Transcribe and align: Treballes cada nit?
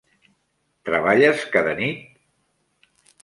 Treballes 0.89 1.45
cada 1.55 1.75
nit? 1.81 2.17